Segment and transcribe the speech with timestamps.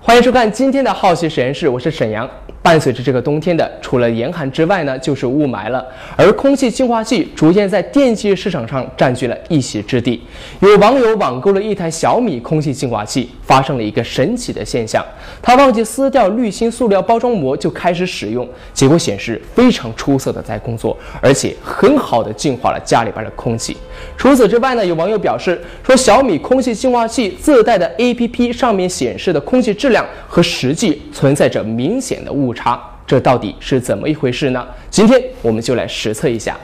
[0.00, 2.28] 欢迎收看今天的好奇实验室我是沈阳。
[2.62, 5.84] 伴随着这个冬天的，除了严寒之外呢，就是雾霾了。
[6.16, 10.22] 而空气净化器逐渐在电器市场上占据了一席之地。
[10.60, 15.04] 有网友网购了一台小米空气净化器，发生了一个神奇的现象：
[15.42, 23.76] 他忘记撕掉滤芯塑料包装膜就开始使用，结果显示非常出色的在工作，而且很好的净化了家里边的空气。
[24.16, 32.51] 除此之外呢，有网友表示说，小米空气净化器自带的 APP 上面显示的空气质量和实际存在着明显的误。
[32.52, 34.66] 差，这到底是怎么一回事呢？
[34.90, 36.56] 今天我们就来实测一下。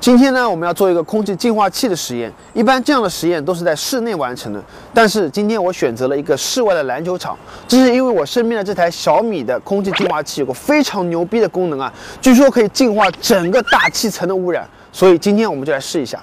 [0.00, 2.32] 今天呢，我们要做一个空气净化器的实验。
[2.54, 4.62] 一般这样的实验都是在室内完成的，
[4.94, 16.22] 但是今天我选择了一个室外的篮球场，这是因为我身边的这台小米的空气净化器有个非常牛逼的功能啊，据说可以净化整个大气层的污染，所以今天我们就来试一下。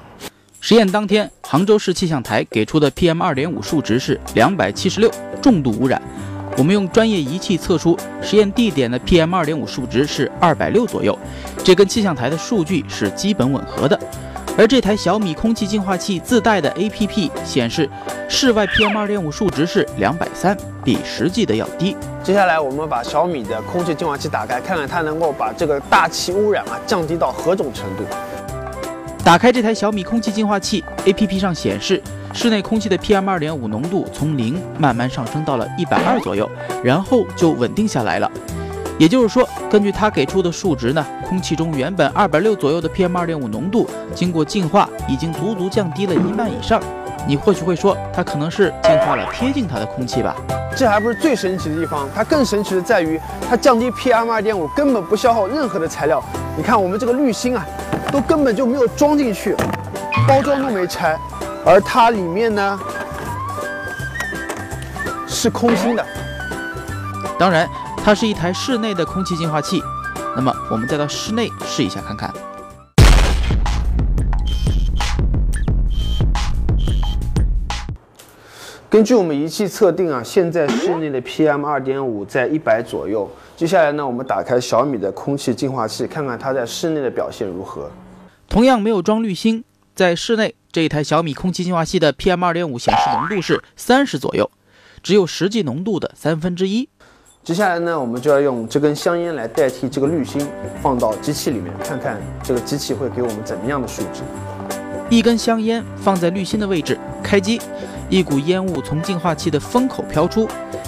[0.62, 5.12] 实验当天，杭州市气象台给出的 PM 二点五数值是两百七十六，
[5.42, 6.02] 重度污染。
[6.58, 11.18] 我们用专业仪器测出实验地点的 PM 二点五数值是二百六左右，
[11.64, 14.00] 这跟气象台的数据是基本吻合的。
[14.58, 17.90] 而这台小米空气净化器自带的 APP 显示，
[18.30, 21.94] 室外 PM 二点五数值是两百三，比实际的要低。
[22.24, 28.06] 接下来我们把小米的空气净化器打开，看看它能够把这个大气污染啊降低到何种程度。
[29.26, 32.02] 打开这台小米空气净化器，APP 上显示。
[32.36, 36.48] 室内空气的 PM 二点五浓度从零慢慢上升到了一百二左右，
[36.84, 38.30] 然后就稳定下来了。
[39.00, 46.82] 也就是说，根据它给出的数值呢，空气中原本二百六左右的 PM 二点五浓度，经过净化已经足足降低了一半以上。
[47.26, 50.36] 你或许会说，它可能是净化了贴近它的空气吧？
[50.76, 53.18] 这还不是最神奇的地方，它更神奇的在于，
[53.50, 56.22] 它降低 PM 二点五根本不消耗任何的材料。
[56.58, 57.66] 你看我们这个滤芯啊，
[58.12, 59.56] 都根本就没有装进去，
[60.28, 61.18] 包装都没拆。
[61.68, 62.80] 而它里面呢
[65.28, 66.06] 是空心的，
[67.40, 67.68] 当然，
[67.98, 69.82] 它是一台室内的空气净化器。
[70.36, 72.32] 那么，我们再到室内试一下看看。
[78.88, 83.28] 根据我们仪器测定啊，现在室内的 PM 二点五在一百左右。
[83.58, 87.90] 接下来呢，我们打开小米的空气净化器，看看它在室内的表现如何。
[88.48, 89.64] 同样没有装滤芯，
[89.96, 90.54] 在室内。
[90.72, 94.52] 这一台小米空气净化器的 PM 二点五显示浓度是三十左右，
[95.02, 96.90] 只有实际浓度的三分之一。
[97.46, 100.46] 接下来呢，我们就要用这根香烟来代替这个滤芯，
[100.82, 104.22] 放到机器里面，看看这个机器会给我们怎么样的数值。
[105.10, 107.62] 一根香烟放在滤芯的位置，开机，
[108.10, 110.46] 一股烟雾从净化器的风口飘出。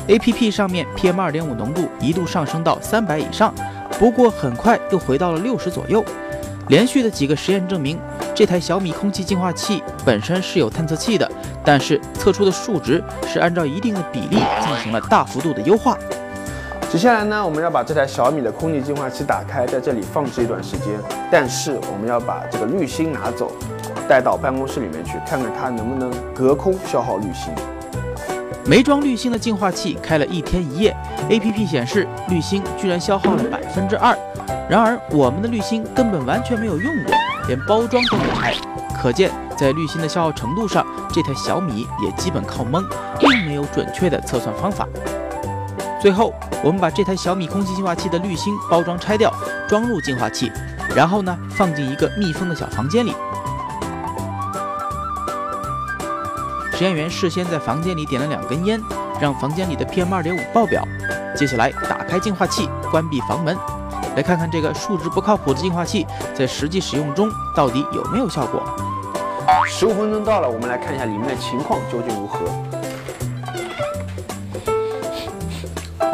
[0.10, 3.56] APP 上面 PM 二点五浓度一度上升到三百以上，
[4.00, 6.04] 不过很快又回到了六十左右。
[6.68, 7.98] 连续的几个实验证明。
[8.38, 11.28] 这台小米空气净化器本身是有探测器的，
[11.66, 15.98] 但是测出的数值是按照一定的比例进行了大幅度的优化。
[16.88, 20.94] 接下来呢，我们要把这台小米的空气净化器打开，在这里放置一段时间。
[21.32, 23.52] 但是我们要把这个滤芯拿走，
[24.08, 27.52] 带到办公室里面去，看看它能不能隔空消耗滤芯。
[28.68, 30.96] 没装滤芯的净化器开了一天一夜
[31.28, 34.16] ，APP 显示滤芯居然消耗了百分之二。
[34.70, 37.16] 然而我们的滤芯根本完全没有用过。
[37.48, 38.54] 连包装都没拆，
[39.02, 42.86] 可见在滤芯的消耗程度上，这台小米也基本靠蒙，
[43.20, 44.88] 并没有准确的测算方法。
[46.00, 49.34] 最后，我们把这台小米空气净化器的滤芯包装拆掉，
[49.68, 50.52] 装入净化器，
[50.96, 53.16] 然后呢，放进一个密封的小房间里。
[56.74, 58.80] 实验员事先在房间里点了两根烟，
[59.20, 60.88] 让房间里的 PM 二点五爆表。
[61.36, 63.58] 接下来，打开净化器，关闭房门。
[64.18, 68.64] 来看看这个数值不靠谱的净化器在实际使用中到底有没有效果。
[69.64, 72.40] 十五分钟到了，我们来看一下里面的情况究竟如何。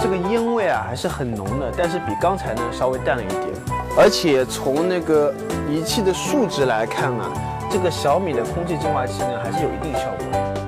[0.01, 3.47] 这个烟味啊还是很浓的，但是比刚才呢稍微淡了一点。
[3.97, 5.33] 而且从那个
[5.69, 7.31] 仪器的数值来看啊，
[7.71, 10.62] 这个小米的空气净化器呢还是有一定效果。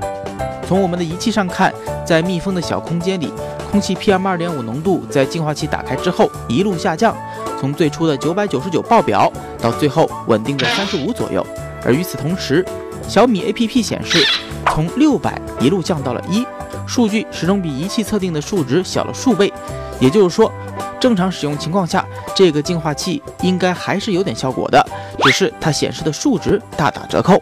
[0.67, 1.73] 从我们的仪器上看，
[2.05, 3.31] 在密封的小空间里。
[3.71, 7.13] 空气 PM 二点五浓度在净化器打开之后一路下降，
[7.59, 9.29] 从最初的九百九十九爆表
[9.59, 11.45] 到最后稳定在三十五左右。
[11.83, 12.65] 而与此同时，
[13.05, 14.25] 小米 APP 显示
[14.67, 16.45] 从六百一路降到了一，
[16.87, 19.51] 数据始终比仪器测定的数值小了数倍。
[19.99, 20.49] 也就是说，
[20.97, 24.85] 正常使用情况下，这个净化器应该还是有点效果的，
[25.21, 27.41] 只是它显示的数值大打折扣。